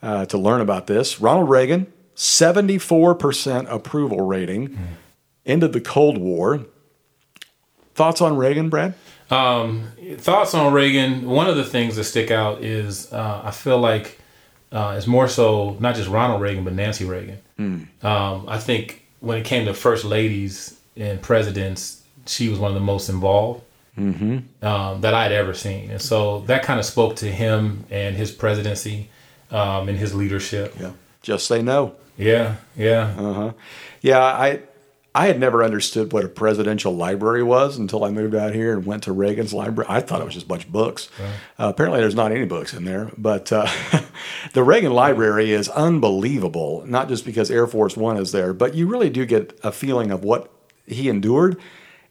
uh, 0.00 0.26
to 0.26 0.38
learn 0.38 0.60
about 0.60 0.86
this. 0.86 1.20
Ronald 1.20 1.50
Reagan, 1.50 1.92
74% 2.14 3.66
approval 3.68 4.20
rating. 4.20 4.78
Ended 5.46 5.72
the 5.72 5.80
Cold 5.80 6.18
War. 6.18 6.66
Thoughts 7.94 8.20
on 8.20 8.36
Reagan, 8.36 8.68
Brad? 8.70 8.94
Um, 9.30 9.88
thoughts 10.18 10.54
on 10.54 10.72
Reagan? 10.72 11.26
One 11.28 11.48
of 11.48 11.56
the 11.56 11.64
things 11.64 11.96
that 11.96 12.04
stick 12.04 12.30
out 12.30 12.62
is 12.62 13.12
uh, 13.12 13.40
I 13.44 13.50
feel 13.50 13.78
like 13.78 14.18
uh, 14.72 14.94
it's 14.96 15.06
more 15.06 15.28
so 15.28 15.76
not 15.80 15.94
just 15.94 16.08
Ronald 16.08 16.40
Reagan, 16.42 16.64
but 16.64 16.72
Nancy 16.74 17.04
Reagan. 17.04 17.38
Um, 18.02 18.44
I 18.48 18.58
think 18.58 19.04
when 19.20 19.38
it 19.38 19.44
came 19.44 19.64
to 19.66 19.74
first 19.74 20.04
ladies 20.04 20.78
and 20.96 21.20
presidents, 21.22 22.02
she 22.26 22.48
was 22.48 22.58
one 22.58 22.70
of 22.70 22.74
the 22.74 22.80
most 22.80 23.08
involved 23.08 23.62
um, 23.96 25.00
that 25.00 25.14
I 25.14 25.22
had 25.22 25.32
ever 25.32 25.54
seen, 25.54 25.90
and 25.90 26.02
so 26.02 26.40
that 26.40 26.64
kind 26.64 26.80
of 26.80 26.86
spoke 26.86 27.14
to 27.16 27.26
him 27.30 27.84
and 27.90 28.16
his 28.16 28.32
presidency 28.32 29.08
um, 29.52 29.88
and 29.88 29.96
his 29.96 30.14
leadership. 30.14 30.74
Yeah. 30.80 30.90
Just 31.22 31.46
say 31.46 31.62
no. 31.62 31.94
Yeah, 32.18 32.56
yeah, 32.76 33.14
Uh-huh. 33.16 33.52
Yeah, 34.02 34.18
I 34.22 34.60
I 35.16 35.26
had 35.28 35.38
never 35.38 35.62
understood 35.62 36.12
what 36.12 36.24
a 36.24 36.28
presidential 36.28 36.92
library 36.94 37.44
was 37.44 37.78
until 37.78 38.02
I 38.02 38.10
moved 38.10 38.34
out 38.34 38.52
here 38.52 38.72
and 38.72 38.84
went 38.84 39.04
to 39.04 39.12
Reagan's 39.12 39.54
library. 39.54 39.86
I 39.88 40.00
thought 40.00 40.20
it 40.20 40.24
was 40.24 40.34
just 40.34 40.46
a 40.46 40.48
bunch 40.48 40.64
of 40.64 40.72
books. 40.72 41.08
Uh, 41.56 41.68
apparently, 41.68 42.00
there's 42.00 42.16
not 42.16 42.32
any 42.32 42.46
books 42.46 42.74
in 42.74 42.84
there, 42.84 43.12
but 43.16 43.52
uh, 43.52 43.70
the 44.54 44.64
Reagan 44.64 44.92
Library 44.92 45.52
is 45.52 45.68
unbelievable. 45.68 46.82
Not 46.86 47.08
just 47.08 47.24
because 47.24 47.48
Air 47.48 47.68
Force 47.68 47.96
One 47.96 48.16
is 48.16 48.32
there, 48.32 48.52
but 48.52 48.74
you 48.74 48.88
really 48.88 49.08
do 49.08 49.24
get 49.24 49.56
a 49.62 49.70
feeling 49.70 50.10
of 50.10 50.24
what 50.24 50.50
he 50.84 51.08
endured 51.08 51.60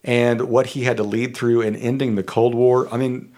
and 0.02 0.48
what 0.48 0.68
he 0.68 0.84
had 0.84 0.96
to 0.96 1.02
lead 1.02 1.36
through 1.36 1.60
in 1.60 1.76
ending 1.76 2.14
the 2.14 2.22
Cold 2.22 2.54
War. 2.54 2.88
I 2.92 2.96
mean. 2.96 3.32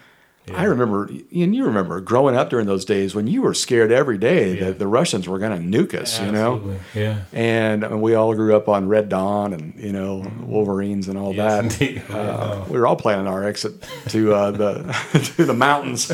I 0.55 0.63
remember, 0.63 1.07
and 1.07 1.55
you 1.55 1.65
remember 1.65 1.99
growing 1.99 2.35
up 2.35 2.49
during 2.49 2.67
those 2.67 2.85
days 2.85 3.13
when 3.13 3.27
you 3.27 3.41
were 3.41 3.53
scared 3.53 3.91
every 3.91 4.17
day 4.17 4.57
that 4.59 4.79
the 4.79 4.87
Russians 4.87 5.27
were 5.27 5.39
going 5.39 5.51
to 5.71 5.77
nuke 5.77 5.93
us, 5.93 6.21
you 6.21 6.31
know? 6.31 6.77
Yeah. 6.95 7.21
and 7.33 7.83
I 7.83 7.89
mean, 7.89 7.99
we 8.01 8.13
all 8.13 8.33
grew 8.33 8.55
up 8.55 8.69
on 8.69 8.87
Red 8.87 9.09
Dawn 9.09 9.51
and 9.53 9.73
you 9.77 9.91
know 9.91 10.25
Wolverines 10.41 11.07
and 11.09 11.17
all 11.17 11.33
Yes, 11.35 11.77
that. 11.77 12.09
Uh, 12.09 12.65
we 12.69 12.79
were 12.79 12.87
all 12.87 12.95
planning 12.95 13.27
our 13.27 13.43
exit 13.43 13.85
to 14.09 14.33
uh, 14.33 14.51
the 14.51 15.31
to 15.35 15.45
the 15.45 15.53
mountains 15.53 16.11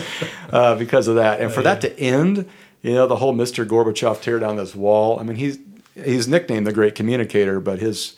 uh, 0.52 0.76
because 0.76 1.08
of 1.08 1.16
that, 1.16 1.40
and 1.40 1.52
for 1.52 1.62
that 1.62 1.82
to 1.82 2.00
end, 2.00 2.50
you 2.82 2.94
know, 2.94 3.06
the 3.08 3.18
whole 3.18 3.34
Mr. 3.34 3.66
Gorbachev 3.66 4.22
tear 4.22 4.40
down 4.40 4.56
this 4.58 4.74
wall. 4.76 5.20
I 5.20 5.24
mean, 5.24 5.38
he's 5.38 5.60
he's 5.96 6.28
nicknamed 6.28 6.66
the 6.66 6.74
Great 6.74 6.96
Communicator, 6.96 7.60
but 7.60 7.80
his 7.80 8.16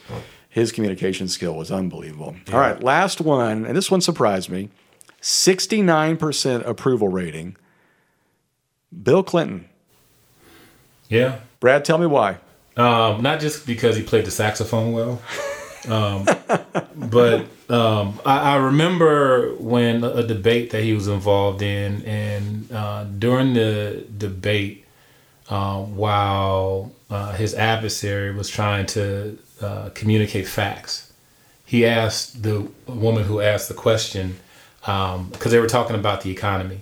his 0.50 0.72
communication 0.72 1.28
skill 1.28 1.56
was 1.56 1.72
unbelievable. 1.72 2.36
All 2.54 2.60
right, 2.60 2.82
last 2.82 3.20
one, 3.20 3.66
and 3.66 3.76
this 3.76 3.92
one 3.92 4.00
surprised 4.00 4.50
me: 4.50 4.70
sixty 5.26 5.82
nine 5.82 6.18
percent 6.18 6.66
approval 6.68 7.08
rating. 7.08 7.58
Bill 9.04 9.24
Clinton. 9.24 9.68
yeah. 11.10 11.40
Brad, 11.60 11.84
tell 11.84 11.98
me 11.98 12.06
why. 12.06 12.38
Um, 12.78 13.24
not 13.24 13.40
just 13.40 13.66
because 13.66 13.96
he 13.96 14.04
played 14.04 14.26
the 14.26 14.32
saxophone 14.32 14.94
well, 14.94 15.22
um, 15.88 16.26
but 16.96 17.48
um, 17.70 18.20
I, 18.26 18.54
I 18.54 18.56
remember 18.58 19.56
when 19.56 20.04
a 20.04 20.26
debate 20.26 20.70
that 20.72 20.84
he 20.84 20.94
was 20.94 21.08
involved 21.08 21.62
in, 21.62 22.04
and 22.04 22.72
uh, 22.72 23.06
during 23.06 23.54
the 23.54 24.06
debate, 24.18 24.86
uh, 25.50 25.82
while 25.82 26.92
uh, 27.10 27.34
his 27.34 27.56
adversary 27.56 28.34
was 28.34 28.50
trying 28.50 28.86
to 28.88 29.38
uh, 29.62 29.90
communicate 29.96 30.48
facts, 30.48 31.14
he 31.66 31.86
asked 31.86 32.44
the 32.44 32.68
woman 32.88 33.24
who 33.24 33.42
asked 33.42 33.70
the 33.70 33.74
question 33.74 34.38
Um, 34.88 35.30
because 35.30 35.52
they 35.52 35.60
were 35.60 35.68
talking 35.68 35.96
about 35.96 36.22
the 36.22 36.32
economy. 36.32 36.80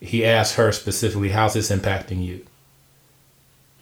He 0.00 0.24
asked 0.24 0.54
her 0.54 0.72
specifically, 0.72 1.30
"How's 1.30 1.54
this 1.54 1.70
impacting 1.70 2.24
you?" 2.24 2.46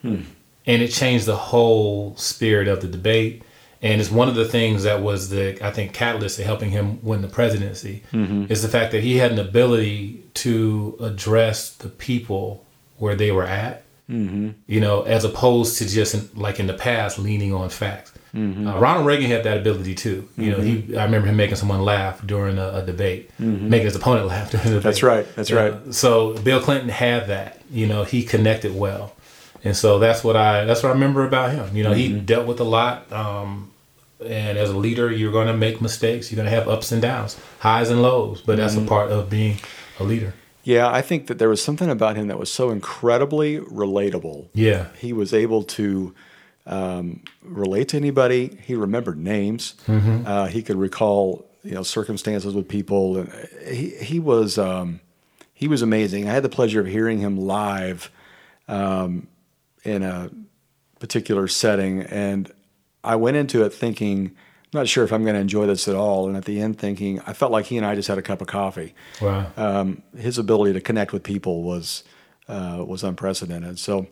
Hmm. 0.01 0.21
and 0.65 0.81
it 0.81 0.89
changed 0.89 1.25
the 1.25 1.35
whole 1.37 2.15
spirit 2.17 2.67
of 2.67 2.81
the 2.81 2.89
debate 2.89 3.41
And 3.83 3.99
it's 3.99 4.09
one 4.09 4.29
of 4.29 4.35
the 4.35 4.45
things 4.45 4.83
that 4.83 5.01
was 5.01 5.29
the 5.29 5.63
I 5.63 5.69
think 5.69 5.93
catalyst 5.93 6.37
to 6.37 6.45
helping 6.45 6.71
him 6.71 6.99
win 7.03 7.21
the 7.21 7.27
presidency 7.27 8.03
mm-hmm. 8.13 8.45
is 8.49 8.61
the 8.61 8.69
fact 8.69 8.93
that 8.93 9.03
he 9.03 9.17
had 9.17 9.33
an 9.33 9.39
ability 9.39 10.23
to 10.35 10.95
address 11.01 11.69
the 11.69 11.89
people 11.89 12.65
where 12.97 13.15
they 13.15 13.31
were 13.31 13.45
at. 13.45 13.83
Mm-hmm. 14.09 14.51
You 14.67 14.79
know, 14.79 15.01
as 15.01 15.25
opposed 15.25 15.77
to 15.79 15.87
just 15.87 16.13
in, 16.13 16.29
like 16.33 16.61
in 16.61 16.67
the 16.67 16.73
past 16.73 17.19
leaning 17.19 17.53
on 17.53 17.69
facts. 17.69 18.12
Uh, 18.35 18.79
Ronald 18.79 19.05
Reagan 19.05 19.29
had 19.29 19.43
that 19.43 19.57
ability 19.59 19.93
too. 19.93 20.27
You 20.37 20.51
know, 20.51 20.59
he 20.59 20.97
I 20.97 21.03
remember 21.05 21.27
him 21.27 21.35
making 21.35 21.55
someone 21.55 21.81
laugh 21.81 22.25
during 22.25 22.57
a, 22.57 22.69
a 22.79 22.81
debate, 22.85 23.29
making 23.39 23.85
his 23.85 23.95
opponent 23.95 24.27
laugh 24.33 24.49
during 24.49 24.63
the 24.65 24.71
debate. 24.71 24.83
That's 24.83 25.03
right. 25.03 25.27
That's 25.35 25.51
Uh, 25.51 25.55
right. 25.55 25.93
So 25.93 26.33
Bill 26.39 26.59
Clinton 26.59 26.89
had 26.89 27.27
that. 27.27 27.61
You 27.71 27.85
know, 27.87 28.03
he 28.03 28.23
connected 28.23 28.75
well, 28.75 29.13
and 29.63 29.75
so 29.77 29.99
that's 29.99 30.23
what 30.23 30.35
I 30.35 30.65
that's 30.65 30.81
what 30.83 30.89
I 30.89 30.93
remember 30.93 31.23
about 31.25 31.51
him. 31.51 31.75
You 31.77 31.83
know, 31.83 31.93
he 31.93 32.11
dealt 32.19 32.47
with 32.47 32.59
a 32.59 32.63
lot. 32.65 33.11
Um, 33.11 33.69
and 34.25 34.57
as 34.57 34.69
a 34.69 34.77
leader, 34.77 35.11
you're 35.11 35.33
going 35.33 35.47
to 35.47 35.57
make 35.57 35.81
mistakes. 35.81 36.31
You're 36.31 36.37
going 36.37 36.49
to 36.49 36.55
have 36.55 36.67
ups 36.69 36.91
and 36.93 37.01
downs, 37.01 37.37
highs 37.59 37.89
and 37.89 38.01
lows. 38.01 38.41
But 38.41 38.55
that's 38.57 38.75
a 38.75 38.81
part 38.81 39.11
of 39.11 39.29
being 39.29 39.57
a 39.99 40.03
leader. 40.05 40.33
Yeah, 40.63 40.89
I 40.89 41.01
think 41.01 41.27
that 41.27 41.39
there 41.39 41.49
was 41.49 41.61
something 41.61 41.89
about 41.89 42.15
him 42.15 42.29
that 42.29 42.39
was 42.39 42.49
so 42.49 42.69
incredibly 42.69 43.59
relatable. 43.59 44.47
Yeah. 44.53 44.87
He 44.97 45.11
was 45.11 45.33
able 45.33 45.63
to 45.63 46.15
um, 46.65 47.21
relate 47.41 47.89
to 47.89 47.97
anybody. 47.97 48.57
He 48.65 48.75
remembered 48.75 49.17
names. 49.17 49.75
Uh, 49.87 50.47
he 50.47 50.61
could 50.63 50.77
recall, 50.77 51.45
you 51.63 51.71
know, 51.73 51.83
circumstances 51.83 52.53
with 52.53 52.67
people. 52.67 53.17
And 53.17 53.33
he 53.67 53.89
he 53.97 54.19
was 54.19 54.57
um, 54.57 54.99
he 55.53 55.67
was 55.67 55.81
amazing. 55.81 56.27
I 56.29 56.33
had 56.33 56.43
the 56.43 56.49
pleasure 56.49 56.79
of 56.81 56.87
hearing 56.87 57.19
him 57.19 57.37
live 57.37 58.11
um, 58.67 59.27
in 59.83 60.03
a 60.03 60.29
particular 60.99 61.47
setting, 61.47 62.01
and 62.01 62.51
I 63.03 63.15
went 63.15 63.37
into 63.37 63.63
it 63.63 63.73
thinking. 63.73 64.31
I'm 64.75 64.79
not 64.79 64.87
sure 64.87 65.03
if 65.03 65.13
I'm 65.13 65.21
going 65.21 65.35
to 65.35 65.39
enjoy 65.39 65.67
this 65.67 65.87
at 65.87 65.93
all. 65.93 66.27
And 66.27 66.35
at 66.35 66.45
the 66.45 66.59
end, 66.59 66.79
thinking 66.79 67.19
I 67.27 67.33
felt 67.33 67.51
like 67.51 67.65
he 67.67 67.77
and 67.77 67.85
I 67.85 67.93
just 67.93 68.07
had 68.07 68.17
a 68.17 68.23
cup 68.23 68.41
of 68.41 68.47
coffee 68.47 68.95
Wow. 69.21 69.45
um, 69.55 70.01
his 70.17 70.39
ability 70.39 70.73
to 70.73 70.81
connect 70.81 71.13
with 71.13 71.21
people 71.21 71.61
was 71.61 72.03
uh, 72.47 72.83
was 72.87 73.03
unprecedented. 73.03 73.77
So 73.77 74.07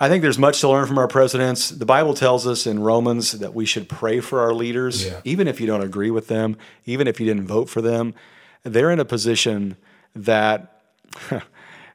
I 0.00 0.08
think 0.08 0.22
there's 0.22 0.38
much 0.38 0.60
to 0.60 0.68
learn 0.68 0.86
from 0.86 0.98
our 0.98 1.08
presidents. 1.08 1.70
The 1.70 1.86
Bible 1.86 2.14
tells 2.14 2.46
us 2.46 2.66
in 2.66 2.78
Romans 2.80 3.32
that 3.32 3.52
we 3.54 3.66
should 3.66 3.88
pray 3.88 4.20
for 4.20 4.40
our 4.40 4.54
leaders, 4.54 5.04
Yeah. 5.04 5.20
even 5.24 5.48
if 5.48 5.60
you 5.60 5.66
don't 5.66 5.82
agree 5.82 6.10
with 6.10 6.28
them, 6.28 6.56
even 6.86 7.08
if 7.08 7.18
you 7.18 7.26
didn't 7.26 7.46
vote 7.48 7.68
for 7.68 7.80
them. 7.82 8.14
They're 8.62 8.90
in 8.92 9.00
a 9.00 9.04
position 9.04 9.76
that 10.14 10.82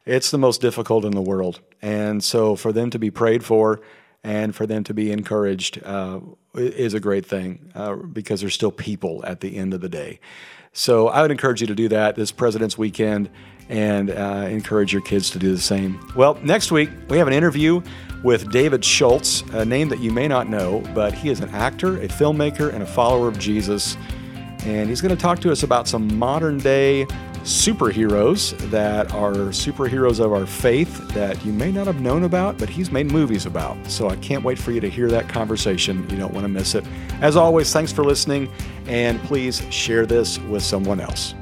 it's 0.06 0.32
the 0.32 0.38
most 0.38 0.60
difficult 0.60 1.06
in 1.06 1.12
the 1.12 1.22
world, 1.22 1.62
and 1.82 2.24
so 2.24 2.56
for 2.56 2.72
them 2.74 2.90
to 2.90 3.00
be 3.00 3.10
prayed 3.12 3.44
for 3.44 3.82
and 4.24 4.56
for 4.56 4.66
them 4.66 4.84
to 4.86 4.94
be 4.94 5.12
encouraged 5.12 5.82
uh, 5.84 6.20
is 6.56 6.94
a 6.94 7.00
great 7.00 7.26
thing 7.26 7.72
uh, 7.76 7.96
because 7.96 8.42
they're 8.42 8.50
still 8.50 8.72
people 8.72 9.24
at 9.26 9.42
the 9.42 9.58
end 9.58 9.74
of 9.74 9.82
the 9.82 9.90
day. 9.90 10.20
So 10.74 11.08
I 11.08 11.22
would 11.22 11.32
encourage 11.32 11.62
you 11.62 11.68
to 11.68 11.76
do 11.76 11.88
that 11.90 12.16
this 12.16 12.32
President's 12.32 12.78
Weekend 12.78 13.30
and 13.70 14.10
uh, 14.10 14.48
encourage 14.50 14.92
your 14.92 15.04
kids 15.04 15.30
to 15.32 15.40
do 15.40 15.54
the 15.54 15.62
same. 15.62 16.00
Well, 16.16 16.38
next 16.44 16.72
week 16.72 16.90
we 17.10 17.18
have 17.18 17.28
an 17.28 17.34
interview 17.34 17.82
with 18.24 18.52
David 18.52 18.84
Schultz, 18.84 19.42
a 19.52 19.64
name 19.64 19.88
that 19.90 20.00
you 20.00 20.12
may 20.12 20.28
not 20.28 20.50
know, 20.50 20.82
but 20.94 21.14
he 21.14 21.30
is 21.30 21.42
an 21.42 21.50
actor, 21.50 22.02
a 22.02 22.08
filmmaker, 22.08 22.74
and 22.74 22.82
a 22.82 22.86
follower 22.86 23.28
of 23.28 23.38
Jesus. 23.38 23.98
And 24.66 24.90
he's 24.90 25.02
going 25.02 25.16
to 25.16 25.22
talk 25.22 25.40
to 25.42 25.52
us 25.52 25.64
about 25.64 25.88
some 25.88 26.18
modern 26.18 26.58
day 26.58 27.06
superheroes 27.44 28.58
that 28.70 29.14
are 29.14 29.34
superheroes 29.34 30.20
of 30.20 30.32
our 30.32 30.46
faith 30.46 31.08
that 31.10 31.44
you 31.46 31.52
may 31.52 31.72
not 31.72 31.88
have 31.88 32.00
known 32.00 32.24
about, 32.24 32.58
but 32.58 32.70
he's 32.70 32.92
made 32.92 33.12
movies 33.12 33.46
about. 33.46 33.78
So 33.90 34.10
I 34.10 34.16
can't 34.18 34.44
wait 34.44 34.58
for 34.58 34.72
you 34.72 34.80
to 34.80 34.90
hear 34.90 35.10
that 35.10 35.28
conversation. 35.28 36.10
You 36.10 36.18
don't 36.18 36.34
want 36.34 36.46
to 36.46 36.50
miss 36.50 36.74
it. 36.74 36.86
As 37.22 37.36
always, 37.36 37.72
thanks 37.72 37.92
for 37.92 38.04
listening, 38.04 38.50
and 38.88 39.22
please 39.24 39.62
share 39.70 40.06
this 40.06 40.40
with 40.40 40.64
someone 40.64 41.00
else. 41.00 41.36